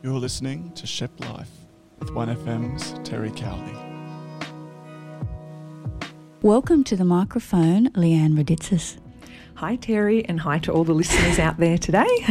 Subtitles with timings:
[0.00, 1.48] You're listening to Shepplife
[1.98, 3.74] with 1FM's Terri Cowley.
[6.40, 8.98] Welcome to the microphone, Leanne Raditsas.
[9.56, 12.06] Hi, Terri, and hi to all the listeners out there today.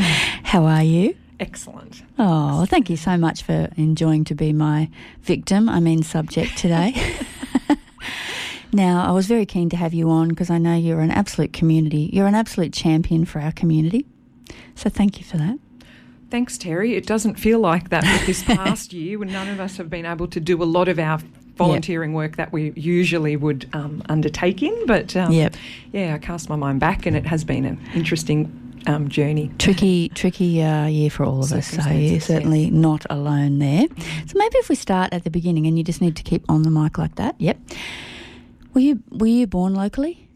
[0.43, 1.17] How are you?
[1.41, 2.03] Excellent.
[2.17, 4.89] Oh, thank you so much for enjoying to be my
[5.20, 6.95] victim, I mean subject today.
[8.71, 11.52] now, I was very keen to have you on because I know you're an absolute
[11.52, 14.05] community, you're an absolute champion for our community.
[14.75, 15.59] So thank you for that.
[16.30, 16.96] Thanks, Terri.
[16.98, 20.05] It doesn't feel like that with this past year when none of us have been
[20.05, 21.20] able to do a lot of our
[21.55, 24.85] volunteering work that we usually would um, undertake in.
[24.85, 25.55] But um, Yep.
[25.94, 28.52] yeah, I cast my mind back and it has been an interesting
[28.88, 29.52] um, journey.
[29.58, 31.68] Tricky, tricky uh, year for all of us.
[31.68, 33.85] So you're certainly not alone there.
[34.27, 36.62] So maybe if we start at the beginning, and you just need to keep on
[36.63, 37.35] the mic like that.
[37.40, 37.57] Yep.
[38.73, 40.27] Were you were you born locally?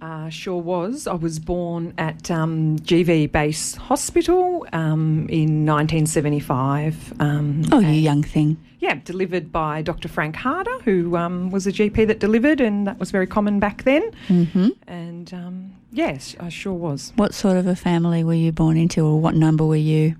[0.00, 1.06] Uh, sure was.
[1.06, 7.14] I was born at um, GV Base Hospital um, in 1975.
[7.20, 8.56] Um, Oh, you young thing.
[8.78, 10.08] Yeah, delivered by Dr.
[10.08, 13.84] Frank Harder, who um, was a GP that delivered, and that was very common back
[13.84, 14.12] then.
[14.28, 17.12] hmm And um, yes, I sure was.
[17.16, 20.16] What sort of a family were you born into, or what number were you?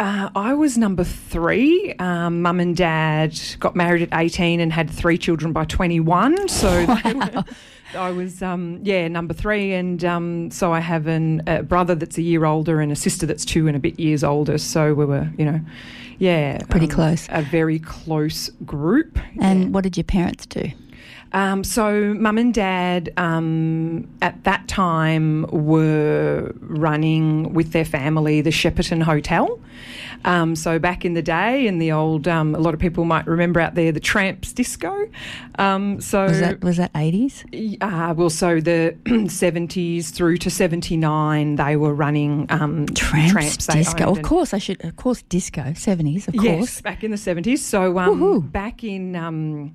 [0.00, 1.94] Uh, I was number three.
[1.98, 6.48] Um, Mum and Dad got married at 18 and had three children by 21.
[6.48, 6.68] So
[7.14, 7.44] were,
[7.96, 9.72] I was, um, yeah, number three.
[9.72, 13.26] And um, so I have an, a brother that's a year older and a sister
[13.26, 14.58] that's two and a bit years older.
[14.58, 15.60] So we were, you know,
[16.18, 16.58] yeah.
[16.68, 17.26] Pretty um, close.
[17.30, 19.18] A very close group.
[19.40, 19.68] And yeah.
[19.70, 20.70] what did your parents do?
[21.32, 28.48] Um, so, mum and dad um, at that time were running with their family the
[28.50, 29.60] Shepparton Hotel.
[30.24, 33.26] Um, so, back in the day, in the old, um, a lot of people might
[33.26, 35.06] remember out there the Tramps Disco.
[35.58, 37.44] Um, so, Was that was that eighties?
[37.82, 44.10] uh, well, so the 70s through to 79, they were running um, Tramps, They disco.
[44.10, 44.82] Of course, I should.
[44.82, 45.74] Of course, disco.
[45.74, 46.80] Seventies, of Yes, course.
[46.80, 47.62] back in the seventies.
[47.64, 49.74] So um, back in um,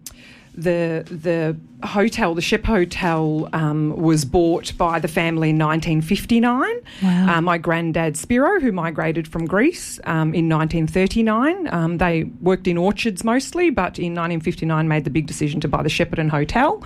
[0.55, 6.75] the the hotel, the Shepp Hotel, um, was bought by the family in 1959.
[7.01, 7.37] Wow.
[7.37, 12.77] Uh, my granddad Spiro, who migrated from Greece um, in 1939, um, they worked in
[12.77, 16.83] orchards mostly, but in 1959 made the big decision to buy the Shepparton Hotel.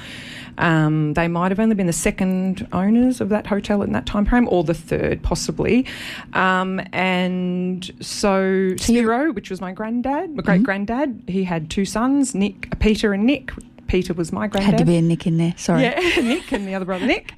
[0.57, 4.25] Um, they might have only been the second owners of that hotel in that time
[4.25, 5.85] frame, or the third, possibly.
[6.33, 11.85] Um, and so, So Spiro, which was my granddad, my great granddad, he had two
[11.85, 13.51] sons, Nick, Peter, and Nick.
[13.87, 14.71] Peter was my granddad.
[14.71, 15.53] Had to be a nick in there.
[15.57, 15.83] Sorry.
[15.83, 17.33] Yeah, Nick and the other brother Nick,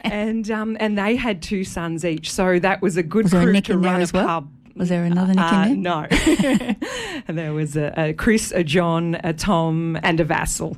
[0.04, 3.60] and um, and they had two sons each, so that was a good Was crew
[3.60, 4.26] to run as a well?
[4.26, 4.50] pub.
[4.76, 6.06] Was there another Nick Uh, no,
[7.28, 10.76] there was a, a Chris, a John, a Tom, and a Vassal.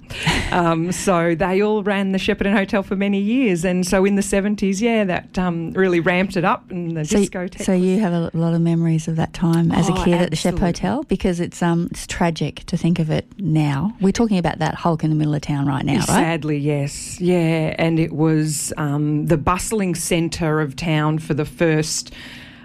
[0.50, 4.22] Um, so they all ran the Shepparton Hotel for many years, and so in the
[4.22, 7.62] seventies, yeah, that um, really ramped it up, and the So, discotheque.
[7.65, 10.31] so you have a lot of memories of that time as a Oh, kid at
[10.31, 10.59] the Shepp.
[10.59, 13.94] Hotel because it's um it's tragic to think of it now.
[14.00, 16.05] We're talking about that hulk in the middle of town right now, right?
[16.06, 17.21] Sadly, yes.
[17.21, 22.12] Yeah, and it was um, the bustling centre of town for the first,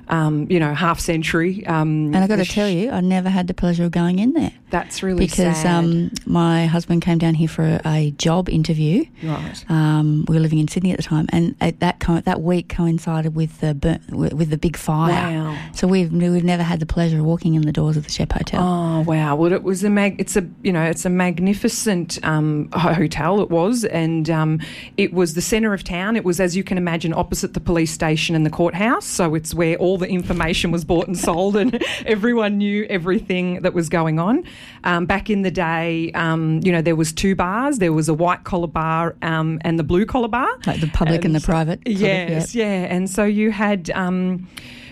[0.10, 1.66] um, you know, half century.
[1.66, 4.20] Um, And I've got to sh- tell you, I never had the pleasure of going
[4.20, 5.84] in there that's really because sad.
[5.84, 9.06] um, my husband came down here for a, job interview.
[9.24, 9.64] right.
[9.70, 12.70] Um, we were living in Sydney at the time, and at that co- that week
[12.70, 15.12] coincided with the with with the big fire.
[15.44, 15.58] Wow.
[15.74, 18.32] So we've we've never had the pleasure of walking in the doors of the Shepp
[18.32, 18.62] Hotel.
[18.62, 19.36] Oh wow!
[19.36, 20.20] Well, it was a mag.
[20.20, 23.42] It's a you know it's a magnificent um, hotel.
[23.42, 24.60] It was, and um,
[24.98, 26.16] it was the centre of town.
[26.16, 29.06] It was, as you can imagine, opposite the police station and the courthouse.
[29.06, 33.74] So it's where all the information was bought and sold, and everyone knew everything that
[33.74, 34.44] was going on.
[34.84, 37.80] Um, back in the day, um, you know, there was two bars.
[37.80, 41.26] There was a white collar bar um, and the blue collar bar, Like the public
[41.26, 43.90] and the private Yes, yeah, and so you had.
[43.92, 44.48] Um,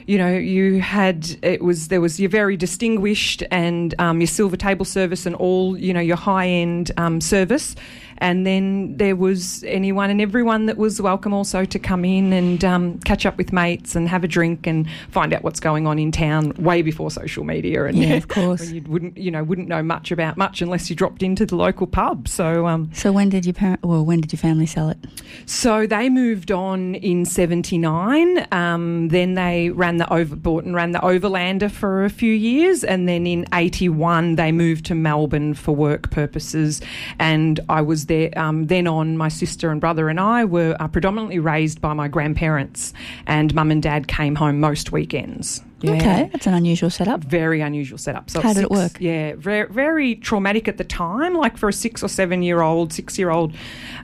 [0.07, 4.55] you know, you had it was there was your very distinguished and um, your silver
[4.55, 7.75] table service and all you know your high end um, service,
[8.19, 12.63] and then there was anyone and everyone that was welcome also to come in and
[12.65, 15.99] um, catch up with mates and have a drink and find out what's going on
[15.99, 18.69] in town way before social media and Yeah, of course.
[18.71, 21.87] you wouldn't you know wouldn't know much about much unless you dropped into the local
[21.87, 22.27] pub.
[22.27, 23.83] So um, So when did your parent?
[23.83, 24.97] Well, when did your family sell it?
[25.45, 28.47] so they moved on in '79.
[28.51, 32.83] Um, then they ran the over bought and ran the Overlander for a few years,
[32.83, 36.81] and then in '81 they moved to Melbourne for work purposes.
[37.19, 38.37] And I was there.
[38.37, 42.07] Um, then on, my sister and brother and I were uh, predominantly raised by my
[42.07, 42.93] grandparents,
[43.25, 45.61] and mum and dad came home most weekends.
[45.81, 45.91] Yeah.
[45.91, 47.23] Okay, that's an unusual setup.
[47.23, 48.31] Very unusual setup.
[48.31, 48.99] So How did it work?
[48.99, 51.35] Yeah, very, very traumatic at the time.
[51.35, 53.53] Like for a six or seven year old, six year old,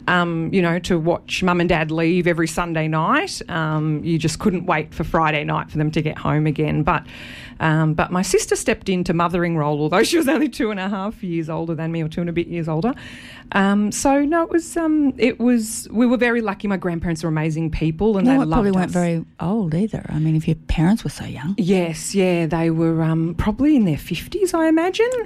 [0.07, 3.41] um, you know, to watch mum and dad leave every Sunday night.
[3.49, 6.83] Um, you just couldn't wait for Friday night for them to get home again.
[6.83, 7.07] But
[7.59, 10.89] um, but my sister stepped into mothering role, although she was only two and a
[10.89, 12.93] half years older than me, or two and a bit years older.
[13.51, 16.67] Um, so no, it was um, it was we were very lucky.
[16.67, 18.91] My grandparents were amazing people, and they probably weren't us.
[18.93, 20.05] very old either.
[20.09, 23.85] I mean, if your parents were so young, Yes, yeah, they were um, probably in
[23.85, 25.09] their fifties, I imagine.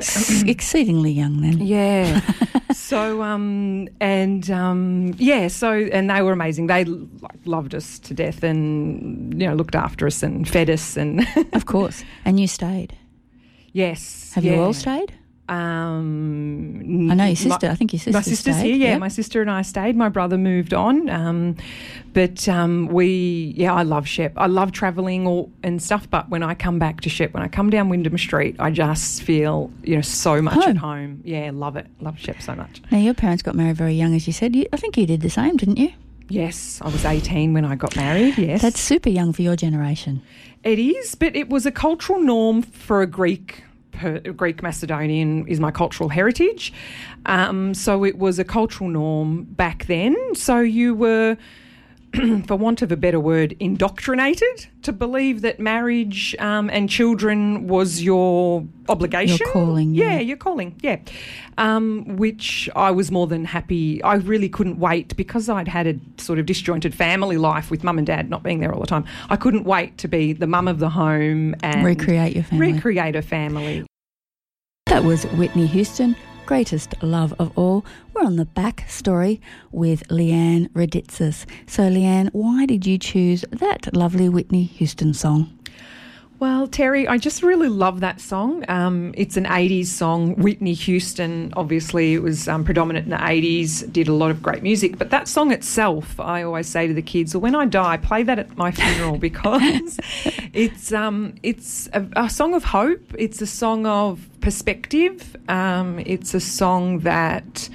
[0.47, 1.61] exceedingly young then.
[1.61, 2.21] Yeah.
[2.73, 6.67] so um and um yeah, so and they were amazing.
[6.67, 10.97] They like loved us to death and you know looked after us and fed us
[10.97, 12.03] and Of course.
[12.27, 12.91] And you stayed.
[13.71, 14.33] yes.
[14.35, 15.13] Have you all stayed?
[15.49, 17.67] Um I know your my- sister.
[17.69, 18.11] I think your sister.
[18.17, 18.65] my sister's stayed.
[18.67, 18.91] here, yeah.
[18.91, 18.99] Yep.
[18.99, 19.95] My sister and I stayed.
[19.95, 21.55] My brother moved on, um,
[22.13, 24.33] but um, we, yeah, I love Shepp.
[24.35, 26.09] I love travelling or and stuff.
[26.09, 29.23] But when I come back to Shepp, when I come down Wyndham Street, I just
[29.23, 30.63] feel you know so much Home.
[30.71, 31.21] at home.
[31.23, 31.87] Yeah, love it.
[32.01, 32.81] Love Shepp so much.
[32.91, 34.53] Now your parents got married very young, as you said.
[34.53, 35.91] You, I think you did the same, didn't you?
[36.29, 38.37] Yes, I was 18 when I got married.
[38.37, 38.61] Yes.
[38.61, 40.21] That's super young for your generation.
[40.63, 45.59] it is, but it was a cultural norm for a Greek per, Greek Macedonian is
[45.59, 46.73] my cultural heritage.
[47.25, 50.15] Um, so it was a cultural norm back then.
[50.35, 51.37] So you were
[52.47, 58.01] for want of a better word, indoctrinated to believe that marriage um, and children was
[58.01, 59.37] your obligation.
[59.39, 60.13] Your calling, yeah.
[60.13, 60.97] Yeah, your calling, yeah.
[61.57, 64.01] Um, which I was more than happy.
[64.03, 67.97] I really couldn't wait because I'd had a sort of disjointed family life with mum
[67.97, 69.05] and dad not being there all the time.
[69.29, 72.73] I couldn't wait to be the mum of the home and Recreate your family.
[72.73, 73.85] recreate a family.
[74.85, 76.15] That was Whitney Houston,
[76.47, 77.85] greatest love of all.
[78.13, 79.41] We're on the back story
[79.71, 81.45] with Leanne Raditsas.
[81.67, 85.53] So, Leanne, why did you choose that lovely Whitney Houston song?
[86.39, 88.63] Well, Terri, I just really love that song.
[88.69, 90.35] Um, it's an 80s song.
[90.35, 94.63] Whitney Houston, obviously, it was um, predominant in the 80s, did a lot of great
[94.63, 94.97] music.
[94.97, 98.23] But that song itself, I always say to the kids, well, when I die, play
[98.23, 99.99] that at my funeral because
[100.53, 103.15] it's, um, it's a, a song of hope.
[103.17, 105.35] It's a song of perspective.
[105.49, 107.67] Um, it's a song that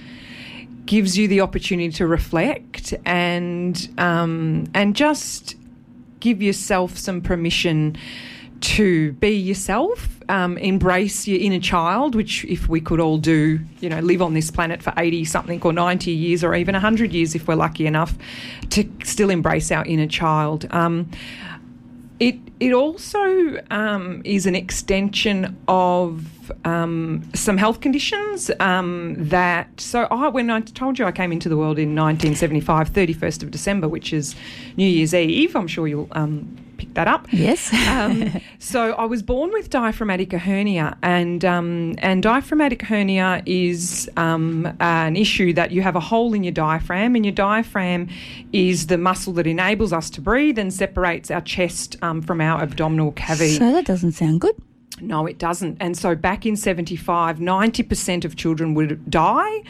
[0.86, 5.54] gives you the opportunity to reflect and um, and just
[6.20, 7.98] give yourself some permission
[8.60, 13.90] to be yourself, um, embrace your inner child, which if we could all do, you
[13.90, 17.34] know, live on this planet for 80 something or 90 years or even 100 years
[17.34, 18.14] if we're lucky enough
[18.70, 20.66] to still embrace our inner child.
[20.70, 21.10] Um,
[22.18, 26.24] it it also um, is an extension of
[26.64, 29.80] um, some health conditions um, that.
[29.80, 33.50] So I, when I told you I came into the world in 1975, 31st of
[33.50, 34.34] December, which is
[34.76, 37.26] New Year's Eve, I'm sure you'll um, pick that up.
[37.32, 37.72] Yes.
[37.72, 44.72] Um, so I was born with diaphragmatic hernia, and um, and diaphragmatic hernia is um,
[44.80, 48.08] an issue that you have a hole in your diaphragm, and your diaphragm
[48.52, 52.60] is the muscle that enables us to breathe and separates our chest um, from our
[52.60, 53.56] abdominal cavity.
[53.56, 54.56] so, that doesn't sound good.
[55.02, 55.76] No, it doesn't.
[55.80, 59.62] And so back in 75, 90% of children would die,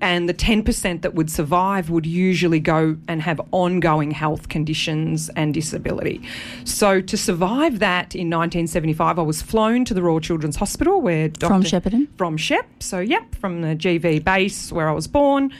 [0.00, 5.52] and the 10% that would survive would usually go and have ongoing health conditions and
[5.52, 6.22] disability.
[6.64, 11.28] So to survive that in 1975, I was flown to the Royal Children's Hospital where
[11.28, 11.48] Dr.
[11.48, 12.08] From Shepparton?
[12.16, 12.64] From Shepp.
[12.80, 15.52] So, yep, from the GV base where I was born.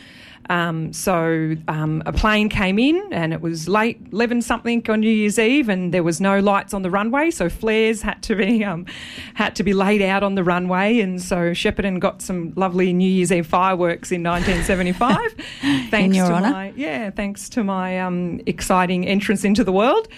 [0.48, 5.10] Um, so um, a plane came in and it was late, 11 something on New
[5.10, 8.64] Year's Eve, and there was no lights on the runway, so flares had to be
[8.64, 8.86] um,
[9.34, 13.08] had to be laid out on the runway, and so Shepparton got some lovely New
[13.08, 15.18] Year's Eve fireworks in 1975.
[15.90, 16.50] thanks your to honour.
[16.50, 20.08] my yeah, thanks to my um, exciting entrance into the world.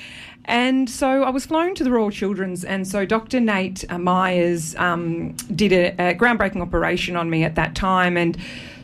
[0.46, 3.40] And so I was flown to the Royal Children's, and so Dr.
[3.40, 8.36] Nate uh, Myers um, did a, a groundbreaking operation on me at that time, and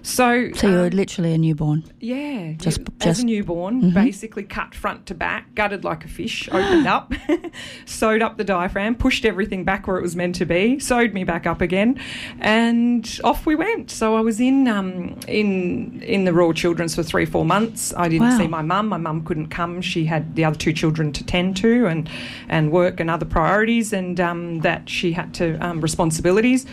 [0.06, 1.82] so So, you were um, literally a newborn.
[2.00, 6.08] yeah, Just- ju- as just- a newborn, basically cut front to back, gutted like a
[6.08, 7.12] fish, opened up,
[7.86, 11.24] sewed up the diaphragm, pushed everything back where it was meant to be, sewed me
[11.24, 11.98] back up again,
[12.40, 13.90] and off we went.
[13.90, 17.92] So I was in um, in in the Royal Children's for three four months.
[17.96, 18.38] I didn't Wow.
[18.38, 18.88] see my mum.
[18.88, 19.80] My mum couldn't come.
[19.80, 22.08] She had the other two children to tend to, and
[22.48, 26.64] and work and other priorities, and um, that she had to um, responsibilities.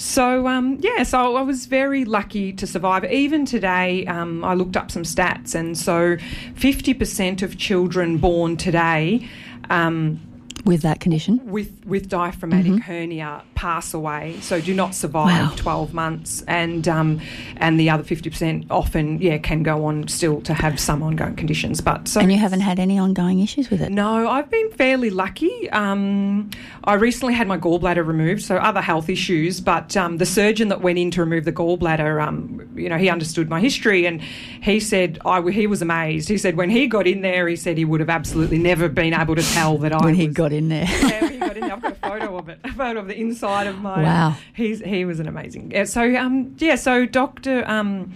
[0.00, 3.04] So um, yeah, so I was very lucky to survive.
[3.04, 6.16] Even today, um, I looked up some stats, and so
[6.54, 9.28] fifty percent of children born today.
[9.68, 10.18] Um,
[10.64, 11.40] with that condition.
[11.50, 15.50] with with diaphragmatic hernia pass away, so do not survive Mm-hmm.
[15.50, 15.54] Wow.
[15.56, 17.20] twelve months, and um,
[17.56, 21.34] and the other fifty percent often yeah can go on still to have some ongoing
[21.36, 23.90] conditions, but so And you haven't had any ongoing issues with it?
[23.90, 25.68] no, I've been fairly lucky.
[25.70, 26.50] Um,
[26.84, 29.60] I recently had my gallbladder removed, so other health issues.
[29.60, 33.08] But um, the surgeon that went in to remove the gallbladder, um, you know, he
[33.10, 34.20] understood my history, and
[34.62, 36.28] he said I, he was amazed.
[36.28, 39.14] He said when he got in there, he said he would have absolutely never been
[39.14, 40.84] able to tell that I When he was- got in there.
[40.84, 43.16] yeah, he got in there, I've got a photo of it, a photo of the
[43.18, 44.02] inside of my.
[44.02, 44.36] Wow.
[44.54, 45.70] He's he was an amazing.
[45.70, 48.12] yeah, So um yeah, so Doctor um.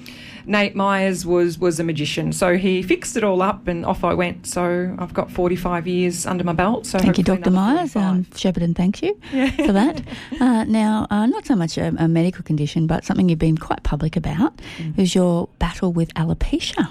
[0.47, 4.13] Nate Myers was was a magician, so he fixed it all up, and off I
[4.13, 4.47] went.
[4.47, 6.85] So I've got forty five years under my belt.
[6.85, 7.51] So Thank you, Dr.
[7.51, 7.95] Myers.
[7.95, 7.97] 45.
[7.97, 9.19] Um, Shepparton thanks you
[9.65, 10.03] for that.
[10.41, 13.83] Uh, now, uh, not so much a, a medical condition, but something you've been quite
[13.85, 14.99] public about Mm.
[14.99, 16.91] is your battle with alopecia.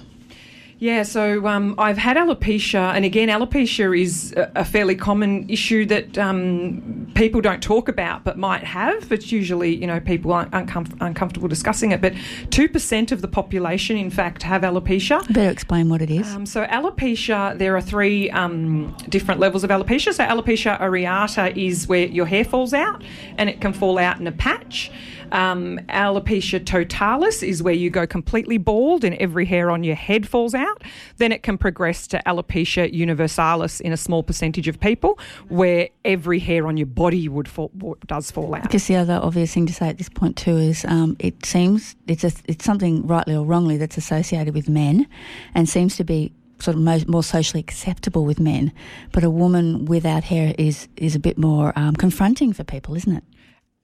[0.83, 6.17] Yeah, so um, I've had alopecia, and again, alopecia is a, fairly common issue that
[6.17, 9.09] um, people don't talk about but might have.
[9.09, 12.11] It's usually, you know, people aren't uncomf- uncomfortable discussing it, but
[12.49, 15.25] 2% of the population, in fact, have alopecia.
[15.33, 16.29] Better explain what it is.
[16.35, 20.13] Um, so alopecia, there are three um, different levels of alopecia.
[20.13, 23.01] So alopecia areata is where your hair falls out,
[23.37, 24.91] and it can fall out in a patch.
[25.33, 30.27] Um, alopecia totalis is where you go completely bald and every hair on your head
[30.27, 30.83] falls out.
[31.17, 36.39] Then it can progress to alopecia universalis in a small percentage of people, where every
[36.39, 37.71] hair on your body would fall,
[38.05, 38.63] does fall out.
[38.63, 41.45] I guess the other obvious thing to say at this point too is um, it
[41.45, 45.07] seems it's a, it's something rightly or wrongly that's associated with men,
[45.55, 48.71] and seems to be sort of more socially acceptable with men.
[49.11, 53.15] But a woman without hair is is a bit more um, confronting for people, isn't
[53.15, 53.23] it?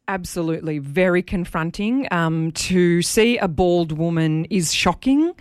[0.10, 2.08] Absolutely very confronting.
[2.12, 5.34] Um, to see a bald woman is shocking,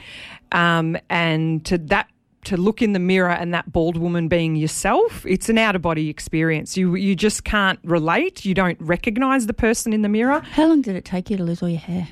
[0.53, 2.09] um, and to that
[2.45, 5.83] to look in the mirror and that bald woman being yourself, it's an out of
[5.83, 6.77] body experience.
[6.77, 8.45] You you just can't relate.
[8.45, 10.41] You don't recognise the person in the mirror.
[10.41, 12.09] How long did it take you to lose all your hair?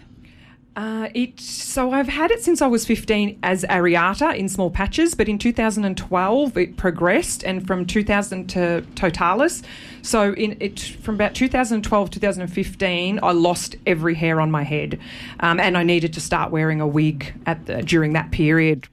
[0.77, 5.15] Uh, it so I've had it since I was 15 as areata in small patches,
[5.15, 9.63] but in 2012 it progressed, and from 2000 to totalis.
[10.03, 15.01] So in it from about 2012 2015, I lost every hair on my head,
[15.41, 18.87] um, and I needed to start wearing a wig at the, during that period.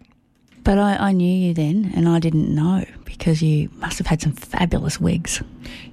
[0.64, 2.86] But I, I knew you then, and I didn't know
[3.18, 5.42] because you must have had some fabulous wigs.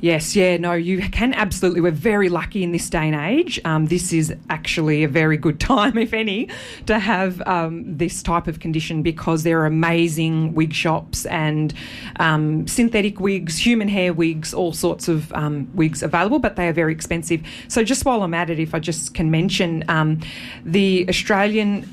[0.00, 1.82] Yes, yeah, no, you can absolutely.
[1.82, 3.60] We're very lucky in this day and age.
[3.64, 6.48] Um, this is actually a very good time, if any,
[6.86, 11.74] to have um, this type of condition because there are amazing wig shops and
[12.18, 16.72] um, synthetic wigs, human hair wigs, all sorts of um, wigs available, but they are
[16.72, 17.42] very expensive.
[17.68, 20.20] So, just while I'm at it, if I just can mention um,
[20.64, 21.86] the Australian.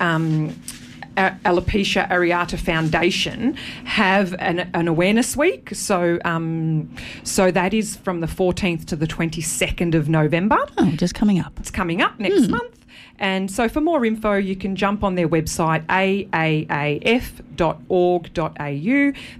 [1.44, 5.70] Alopecia Areata Foundation have an, an awareness week.
[5.74, 6.94] So, um,
[7.24, 10.58] so that is from the 14th to the 22nd of November.
[10.78, 11.52] Oh, just coming up.
[11.58, 12.77] It's coming up next month.
[13.18, 16.32] And so, for more info, you can jump on their website, aaaf.org.au.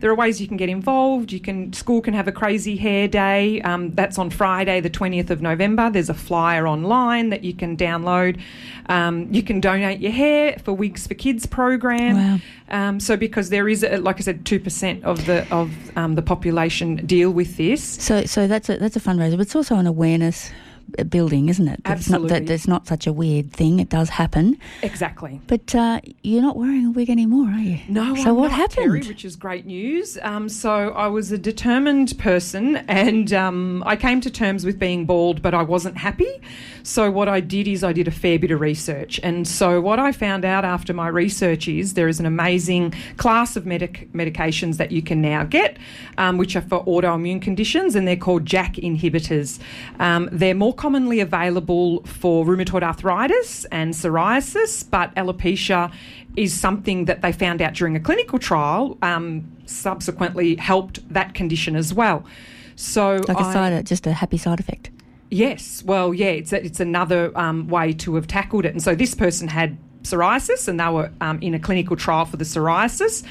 [0.01, 1.31] There are ways you can get involved.
[1.33, 3.61] You can school can have a crazy hair day.
[3.63, 5.91] Um, that's on Friday, the 20th of November.
[5.91, 8.41] There's a flyer online that you can download.
[8.87, 12.17] Um, you can donate your hair for Wigs for Kids program.
[12.17, 12.39] Wow.
[12.71, 16.17] Um, so, because there is, a, like I said, two percent of the of um,
[16.17, 17.83] the population deal with this.
[17.83, 20.51] So, so that's a that's a fundraiser, but it's also an awareness
[21.09, 21.81] building, isn't it?
[21.87, 22.55] It's not that Absolutely.
[22.55, 23.79] it's not such a weird thing.
[23.81, 25.41] It does happen, Exactly.
[25.47, 27.79] but uh, you're not wearing a wig anymore, are you?
[27.89, 28.93] No, So I'm what not, happened?
[28.93, 30.19] Terri, which is great news.
[30.23, 35.05] Um, so I was a determined person, and um, I came to terms with being
[35.07, 36.41] bald, but I wasn't happy.
[36.83, 39.99] So what I did is I did a fair bit of research, and so what
[39.99, 44.77] I found out after my research is there is an amazing class of medic- medications
[44.79, 45.77] that you can now get,
[46.17, 49.59] um, which are for autoimmune conditions, and they're called JAK inhibitors.
[49.99, 55.93] Um, they're more commonly available for rheumatoid arthritis and psoriasis, but alopecia
[56.37, 61.77] is something that they found out during a clinical trial, um, subsequently helped that condition
[61.77, 62.25] as well.
[62.77, 64.91] So Like a I- side, just a happy side effect.
[65.31, 68.73] Yes, well, yeah, it's a, it's another um, way to have tackled it.
[68.73, 72.39] And so this person had psoriasis, and they were um, in a clinical trial for
[72.39, 73.25] the psoriasis.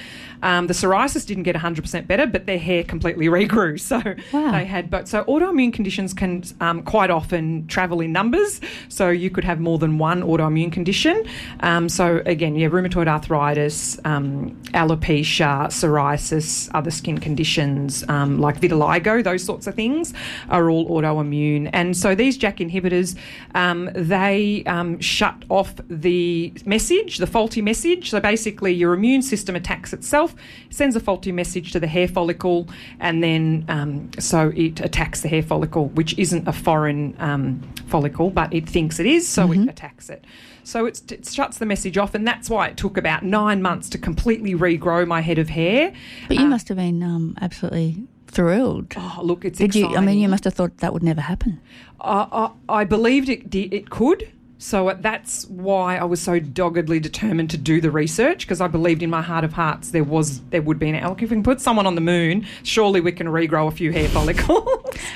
[0.43, 3.77] Um, the psoriasis didn't get 100% better, but their hair completely regrew.
[3.87, 4.01] So
[4.33, 4.51] Wow.
[4.51, 8.59] they had, but so autoimmune conditions can um, quite often travel in numbers.
[8.89, 11.23] So you could have more than one autoimmune condition.
[11.61, 19.23] Um, so again, yeah, rheumatoid arthritis, um, alopecia, psoriasis, other skin conditions um, like vitiligo,
[19.23, 20.13] those sorts of things
[20.49, 21.69] are all autoimmune.
[21.73, 23.15] And so these JAK inhibitors,
[23.55, 28.09] um, they um, shut off the message, the faulty message.
[28.09, 32.07] So basically, your immune system attacks itself itself, sends a faulty message to the hair
[32.07, 32.67] follicle,
[32.99, 38.29] and then um, so it attacks the hair follicle, which isn't a foreign um, follicle,
[38.29, 39.63] but it thinks it is, so Mm-hmm.
[39.63, 40.25] it attacks it.
[40.63, 43.87] So it's, it shuts the message off, and that's why it took about nine months
[43.89, 45.93] to completely regrow my head of hair.
[46.27, 48.93] But you must have been um, absolutely thrilled.
[48.97, 49.95] Oh, look, it's Did you?
[49.95, 51.61] I mean, you must have thought that would never happen.
[52.01, 54.29] I, I, I believed it it could.
[54.59, 59.03] So that's why I was so doggedly determined to do the research because I believed
[59.03, 61.21] in my heart of hearts there was there would be an elk.
[61.21, 64.07] if we can put someone on the moon, surely we can regrow a few hair
[64.09, 64.67] follicles.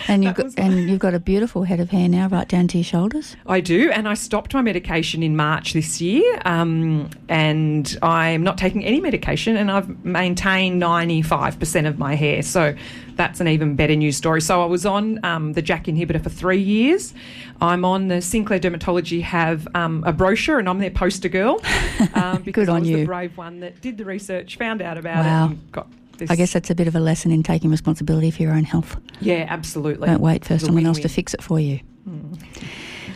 [0.08, 2.78] And you've got and you've got a beautiful head of hair now, right down to
[2.78, 3.36] your shoulders.
[3.48, 8.58] I do, and I stopped my medication in March this year, um, and I'm not
[8.58, 12.44] taking any medication, and I've maintained 95% of my hair.
[12.44, 12.76] So
[13.22, 14.42] that's an even better news story.
[14.42, 17.14] So I was on um, the JAK inhibitor for three years.
[17.62, 21.62] I'm on the Sinclair Dermatology have um, a brochure, and I'm their poster girl
[22.16, 22.98] um, because I on was you.
[22.98, 25.46] the brave one that did the research, found out about Wow.
[25.46, 25.88] it, and got.
[26.18, 26.30] This.
[26.32, 28.96] I guess that's a bit of a lesson in taking responsibility for your own health.
[29.22, 30.08] yeah, absolutely.
[30.08, 31.80] Don't wait for someone else to fix it for you.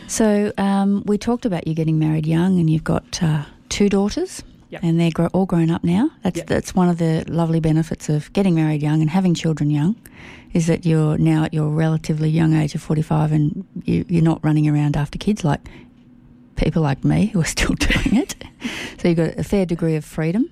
[0.08, 4.42] So um, we talked about you getting married young, and you've got uh, two daughters,
[4.70, 4.80] Yep.
[4.82, 6.10] and they're gro- all grown up now.
[6.22, 6.46] That's Yep.
[6.48, 9.94] that's one of the lovely benefits of getting married young and having children young,
[10.52, 14.22] is that you're now at your relatively young age of forty five, and you, you're
[14.24, 15.60] not running around after kids like
[16.56, 18.34] people like me who are still doing it.
[18.98, 20.50] so you've got a fair degree of freedom.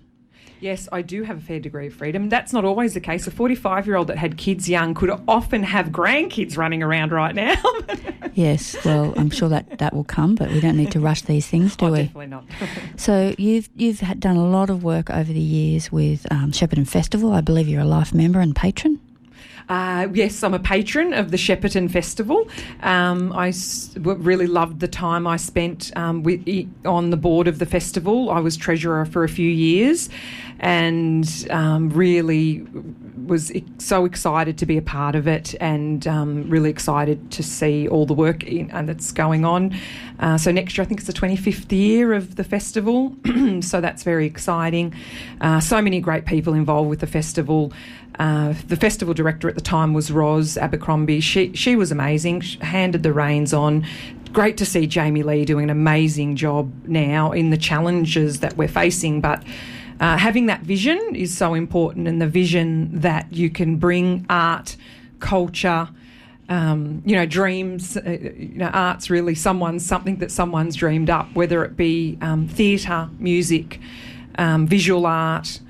[0.60, 2.28] Yes, I do have a fair degree of freedom.
[2.28, 3.26] That's not always the case.
[3.26, 7.34] A 45 year old that had kids young could often have grandkids running around right
[7.34, 7.60] now.
[8.34, 11.46] Yes, well, I'm sure that that will come, but we don't need to rush these
[11.46, 11.98] things, do oh, we?
[11.98, 12.44] definitely not.
[12.96, 16.88] So you've you've had done a lot of work over the years with um, Shepparton
[16.88, 17.32] Festival.
[17.32, 18.98] I believe you're a life member and patron.
[19.68, 22.48] Uh, yes, I'm a patron of the Shepparton Festival.
[22.82, 26.46] Um, I s- really loved the time I spent um, with,
[26.84, 28.30] on the board of the festival.
[28.30, 30.10] I was treasurer for a few years
[30.60, 32.66] and um, really
[33.26, 37.88] was so excited to be a part of it and um, really excited to see
[37.88, 39.74] all the work in, uh, that's going on.
[40.20, 43.16] Uh, so next year, I think it's the 25th year of the festival,
[43.60, 44.94] so that's very exciting.
[45.40, 47.72] Uh, so many great people involved with the festival.
[48.18, 51.20] Uh, the festival director at the time was Roz Abercrombie.
[51.20, 52.40] She she was amazing.
[52.40, 53.86] She handed the reins on.
[54.32, 58.68] Great to see Jamie Lee doing an amazing job now in the challenges that we're
[58.68, 59.42] facing, but.
[60.00, 64.76] Uh, having that vision is so important, and the vision that you can bring art,
[65.20, 65.88] culture,
[66.48, 67.96] um, you know, dreams.
[67.96, 72.48] Uh, you know, art's really someone's something that someone's dreamed up, whether it be um,
[72.48, 73.78] theatre, music,
[74.36, 75.60] um, visual art.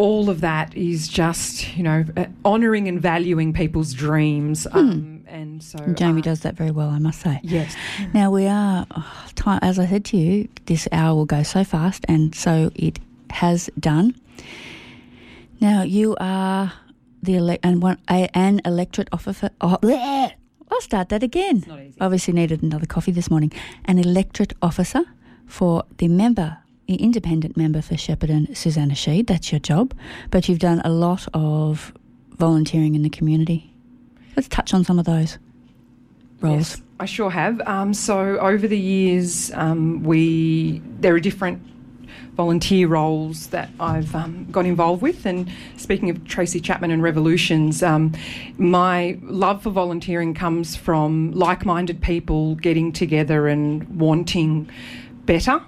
[0.00, 4.66] All of that is just, you know, uh, honouring and valuing people's dreams.
[4.72, 7.38] Um, and so, And Jamie art- does that very well, I must say.
[7.42, 7.74] Yes.
[8.14, 11.64] Now we are, oh, time, as I said to you, this hour will go so
[11.64, 12.98] fast, and so it
[13.30, 14.14] has done.
[15.60, 16.72] Now you are
[17.22, 19.50] the ele- and one a, an electorate officer.
[19.60, 20.32] Oh, bleh.
[20.72, 21.64] I'll start that again.
[21.66, 21.96] not easy.
[22.00, 23.52] Obviously needed another coffee this morning.
[23.84, 25.02] An electorate officer
[25.46, 26.58] for the member,
[26.90, 29.28] the independent member for Shepparton, Suzanna Sheed.
[29.28, 29.94] That's your job,
[30.32, 31.92] but you've done a lot of
[32.30, 33.72] volunteering in the community.
[34.34, 35.38] Let's touch on some of those
[36.40, 36.70] roles.
[36.70, 37.60] Yes, I sure have.
[37.60, 41.62] Um, so over the years, um, we there are different
[42.34, 45.26] volunteer roles that I've um, got involved with.
[45.26, 48.14] And speaking of Tracy Chapman and revolutions, um,
[48.58, 54.68] my love for volunteering comes from like-minded people getting together and wanting
[55.24, 55.62] better.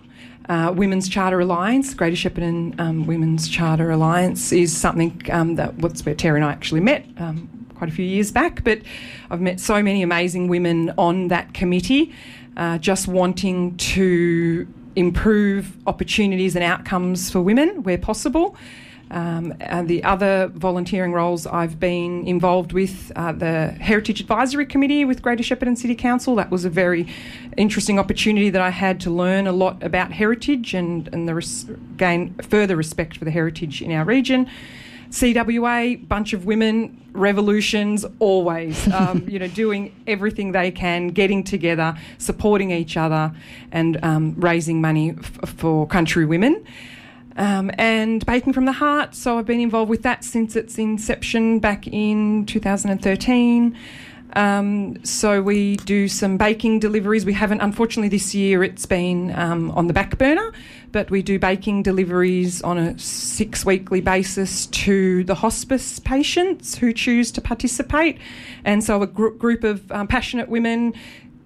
[0.48, 6.04] Uh, Women's Charter Alliance, Greater Shepparton um, Women's Charter Alliance, is something um, that what's
[6.04, 8.64] where Terri and I actually met um, quite a few years back.
[8.64, 8.82] But
[9.30, 12.12] I've met so many amazing women on that committee,
[12.56, 18.56] uh, just wanting to improve opportunities and outcomes for women where possible.
[19.12, 25.04] Um, and the other volunteering roles I've been involved with uh, the Heritage Advisory Committee
[25.04, 26.34] with Greater Shepparton City Council.
[26.34, 27.06] That was a very
[27.58, 31.66] interesting opportunity that I had to learn a lot about heritage and, and the res-
[31.98, 34.48] gain further respect for the heritage in our region.
[35.10, 41.94] CWA, bunch of women, revolutions, always, um, you know, doing everything they can, getting together,
[42.16, 43.30] supporting each other,
[43.72, 46.64] and um, raising money f- for country women.
[47.36, 51.58] Um, and Baking from the Heart, so I've been involved with that since its inception
[51.58, 53.76] back in 2013.
[54.34, 57.26] Um, so we do some baking deliveries.
[57.26, 60.52] We haven't, unfortunately, this year it's been um, on the back burner,
[60.90, 66.92] but we do baking deliveries on a six weekly basis to the hospice patients who
[66.92, 68.18] choose to participate.
[68.64, 70.94] And so a gr- group of um, passionate women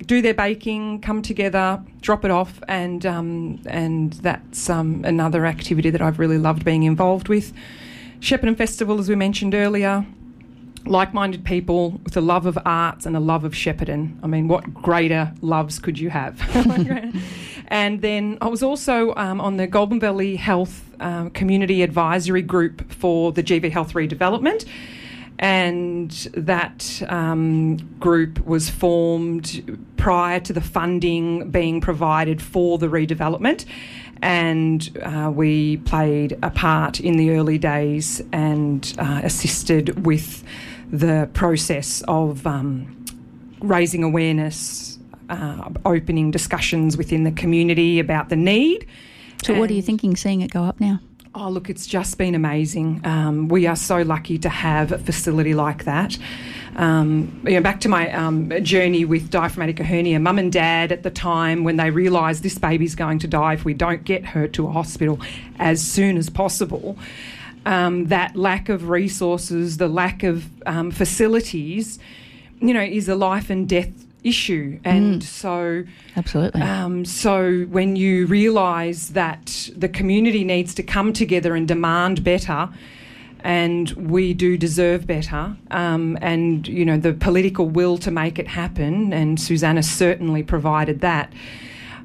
[0.04, 5.90] do their baking, come together, drop it off, and um, and that's um, another activity
[5.90, 7.52] that I've really loved being involved with.
[8.20, 10.06] Shepparton Festival, as we mentioned earlier,
[10.86, 14.18] like-minded people with a love of arts and a love of Shepparton.
[14.22, 16.40] I mean, what greater loves could you have?
[17.68, 22.90] and then I was also um, on the Goulburn Valley Health um, Community Advisory Group
[22.92, 24.64] for the GV Health Redevelopment
[25.38, 33.64] and that um, group was formed prior to the funding being provided for the redevelopment.
[34.22, 40.42] And uh, we played a part in the early days and uh, assisted with
[40.90, 43.04] the process of um,
[43.60, 48.86] raising awareness, uh, opening discussions within the community about the need.
[49.42, 51.00] So, what are you thinking seeing it go up now?
[51.38, 53.02] Oh, look, it's just been amazing.
[53.04, 56.16] Um, we are so lucky to have a facility like that.
[56.76, 61.02] Um, you know, back to my um, journey with diaphragmatic hernia, mum and dad at
[61.02, 64.48] the time, when they realised this baby's going to die if we don't get her
[64.48, 65.20] to a hospital
[65.58, 66.96] as soon as possible,
[67.66, 71.98] um, that lack of resources, the lack of um, facilities,
[72.62, 74.78] you know, is a life and death issue.
[74.84, 75.24] And mm.
[75.24, 75.84] so,
[76.16, 76.62] absolutely.
[76.62, 82.68] Um, so when you realise that the community needs to come together and demand better.
[83.40, 88.48] And we do deserve better, um, and you know the political will to make it
[88.48, 89.12] happen.
[89.12, 91.32] And Suzanna certainly provided that.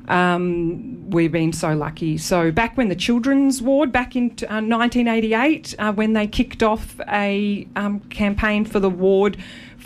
[0.07, 2.17] Um, we've been so lucky.
[2.17, 6.99] So back when the children's ward, back in uh, 1988, uh, when they kicked off
[7.07, 9.37] a um, campaign for the ward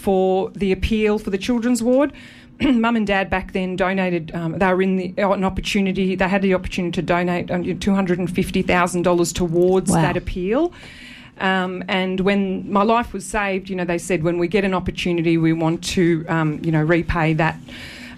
[0.05, 2.13] for the appeal for the children's ward.
[2.61, 4.33] Mum and Dad back then donated.
[4.35, 6.15] Um, they were in the uh, an opportunity.
[6.15, 10.01] They had the opportunity to donate um, two hundred and fifty thousand dollars towards wow.
[10.03, 10.71] that appeal.
[11.39, 14.73] Um, and when my life was saved, you know, they said when we get an
[14.73, 17.59] opportunity, we want to, um, you know, repay that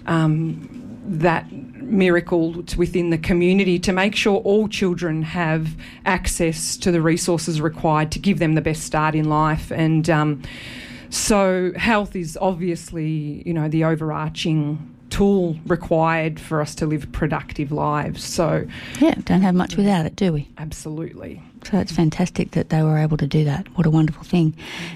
[0.06, 0.68] um,
[1.04, 1.50] that
[1.82, 5.74] miracle within the community to make sure all children have
[6.04, 9.72] access to the resources required to give them the best start in life.
[9.72, 10.42] And um,
[11.10, 17.72] so health is obviously, you know, the overarching tool required for us to live productive
[17.72, 18.22] lives.
[18.22, 18.66] So
[19.00, 20.48] yeah, don't have much without it, do we?
[20.58, 21.42] Absolutely.
[21.64, 23.66] So it's fantastic that they were able to do that.
[23.76, 24.54] What a wonderful thing.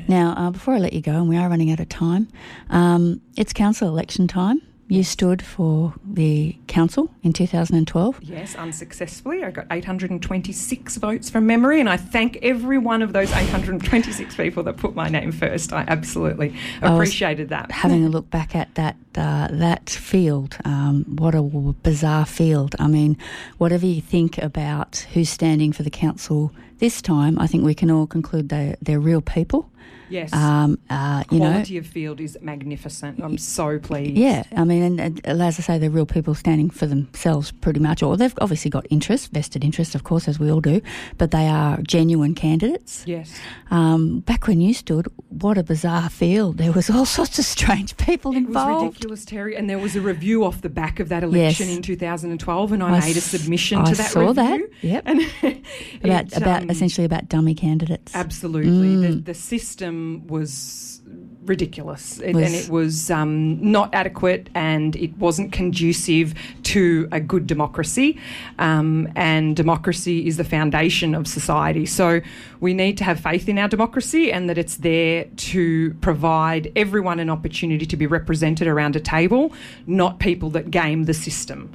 [0.09, 2.29] Now, uh, before I let you go, and we are running out of time,
[2.71, 4.63] um, it's council election time.
[4.93, 8.19] You stood for the council in 2012?
[8.21, 9.43] Yes, unsuccessfully.
[9.43, 14.63] I got 826 votes from memory, and I thank every one of those 826 people
[14.65, 15.73] that put my name first.
[15.73, 17.71] I absolutely appreciated that.
[17.71, 22.77] Having a look back at that uh, that field, um, what a bizarre field.
[22.79, 23.17] I mean,
[23.57, 27.91] whatever you think about who's standing for the council this time, I think we can
[27.91, 29.71] all conclude they, they're real people.
[30.13, 30.33] Yes.
[30.33, 33.21] Um, uh, you Quality know, of field is magnificent.
[33.23, 34.19] I'm so pleased.
[34.19, 37.81] Yeah, I mean, and, and, as I say, they're real people standing for themselves pretty
[37.81, 40.83] much, or they've obviously got interests, vested interests, of course, as we all do,
[41.17, 43.05] but they are genuine candidates.
[43.07, 43.35] Yes.
[43.71, 46.59] Um, back when you stood, what a bizarre field.
[46.59, 49.05] There was all sorts of strange people it involved.
[49.05, 51.69] It was ridiculous, Terri, and there was a review off the back of that election
[51.69, 51.77] yes.
[51.77, 54.35] in 2012, and I, I made a submission s- to that saw review.
[54.35, 54.61] that.
[54.83, 55.03] Yep.
[55.07, 55.21] And
[56.05, 58.15] about it, about um, essentially about dummy candidates.
[58.15, 58.71] Absolutely.
[58.71, 59.03] Mm.
[59.03, 61.02] The, the system was
[61.45, 67.47] ridiculous it, and it was um, not adequate and it wasn't conducive to a good
[67.47, 68.19] democracy
[68.59, 72.21] um, and democracy is the foundation of society so
[72.61, 77.19] we need to have faith in our democracy and that it's there to provide everyone
[77.19, 79.53] an opportunity to be represented around a table
[79.87, 81.73] not people that game the system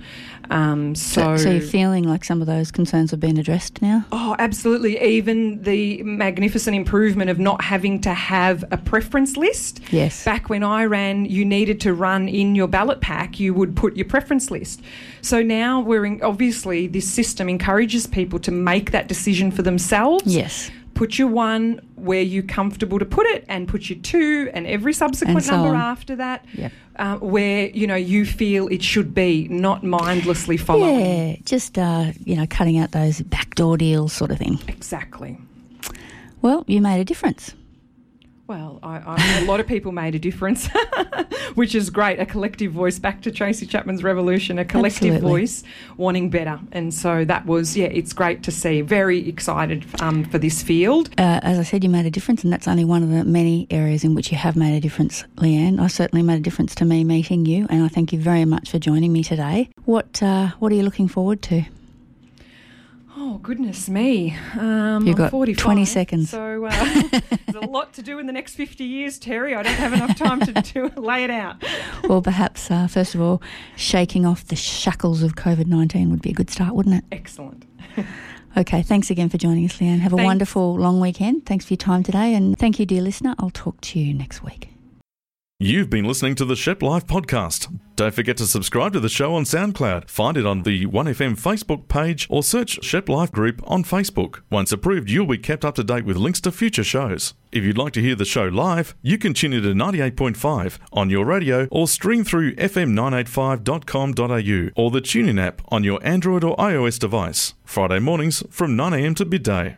[0.49, 4.06] um, so, so, so, you're feeling like some of those concerns have been addressed now?
[4.12, 4.97] Oh, absolutely.
[5.01, 9.56] Even the magnificent improvement of not having to have a preference list.
[9.91, 10.23] Yes.
[10.23, 13.39] Back when I ran, you needed to run in your ballot pack.
[13.39, 14.81] You would put your preference list.
[15.21, 20.25] So now we're in, obviously this system encourages people to make that decision for themselves.
[20.25, 24.65] Yes put your one where you're comfortable to put it and put your two and
[24.65, 25.75] every subsequent so number on.
[25.75, 26.71] after that yep.
[26.95, 32.11] uh, where you know you feel it should be not mindlessly following yeah just uh,
[32.25, 35.37] you know cutting out those backdoor deals sort of thing exactly
[36.41, 37.53] well you made a difference
[38.47, 40.69] well, I, I, a lot of people made a difference,
[41.55, 42.19] which is great.
[42.19, 45.41] A collective voice, back to Tracy Chapman's revolution, a collective Absolutely.
[45.41, 45.63] voice
[45.97, 46.60] wanting better.
[46.71, 48.81] And so that was, yeah, it's great to see.
[48.81, 51.10] Very excited um, for this field.
[51.17, 53.67] Uh, as I said, you made a difference, and that's only one of the many
[53.69, 55.79] areas in which you have made a difference, Leanne.
[55.79, 58.71] I certainly made a difference to me meeting you, and I thank you very much
[58.71, 59.69] for joining me today.
[59.83, 61.65] What, uh, what are you looking forward to?
[63.19, 64.38] Oh goodness me!
[64.60, 66.30] Um, You've got 45, 20 seconds.
[66.30, 66.69] So uh,
[67.47, 69.58] there's a lot to do in the next 50 years, Terri.
[69.58, 71.63] I don't have enough time to do, lay it out.
[72.08, 73.41] Well, perhaps, uh, first of all,
[73.75, 77.03] shaking off the shackles of COVID 19 would be a good start, wouldn't it?
[77.12, 77.65] Excellent.
[78.56, 79.99] Okay, thanks again for joining us, Leanne.
[79.99, 80.25] Have a Thanks.
[80.25, 81.45] wonderful long weekend.
[81.45, 82.34] Thanks for your time today.
[82.34, 83.36] And thank you, dear listener.
[83.38, 84.69] I'll talk to you next week.
[85.59, 87.75] You've been listening to the Shepplife podcast.
[87.95, 90.07] Don't forget to subscribe to the show on SoundCloud.
[90.07, 94.41] Find it on the 1FM Facebook page or search Shepplife Group on Facebook.
[94.51, 97.33] Once approved, you'll be kept up to date with links to future shows.
[97.51, 101.09] If you'd like to hear the show live, you can tune in to 98.5 on
[101.09, 106.99] your radio or stream through fm985.com.au or the TuneIn app on your Android or iOS
[106.99, 107.55] device.
[107.65, 109.77] Friday mornings from 9am to midday.